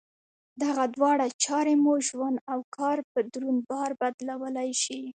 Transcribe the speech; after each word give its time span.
دغه 0.63 0.83
دواړه 0.95 1.25
چارې 1.43 1.73
مو 1.83 1.93
ژوند 2.07 2.37
او 2.51 2.59
کار 2.77 2.97
په 3.11 3.19
دروند 3.33 3.61
بار 3.69 3.89
بدلولای 4.01 4.71
شي. 4.83 5.01